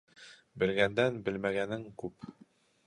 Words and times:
Белгәндән 0.63 1.21
белмәгәнең 1.29 1.87
күп. 2.05 2.31